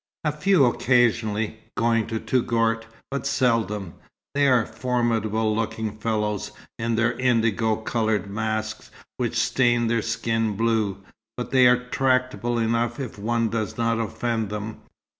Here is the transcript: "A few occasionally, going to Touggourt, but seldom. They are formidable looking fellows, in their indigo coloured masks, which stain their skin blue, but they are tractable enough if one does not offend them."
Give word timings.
"A 0.23 0.31
few 0.31 0.65
occasionally, 0.65 1.59
going 1.77 2.07
to 2.07 2.19
Touggourt, 2.19 2.87
but 3.11 3.27
seldom. 3.27 3.93
They 4.33 4.47
are 4.47 4.65
formidable 4.65 5.55
looking 5.55 5.95
fellows, 5.99 6.53
in 6.79 6.95
their 6.95 7.11
indigo 7.19 7.75
coloured 7.75 8.27
masks, 8.27 8.89
which 9.17 9.37
stain 9.37 9.85
their 9.85 10.01
skin 10.01 10.57
blue, 10.57 10.97
but 11.37 11.51
they 11.51 11.67
are 11.67 11.87
tractable 11.89 12.57
enough 12.57 12.99
if 12.99 13.19
one 13.19 13.49
does 13.49 13.77
not 13.77 13.99
offend 13.99 14.49
them." 14.49 14.79